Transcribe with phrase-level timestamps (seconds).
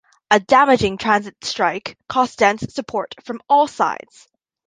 [0.31, 4.27] A damaging transit strike cost Dent support from all sides.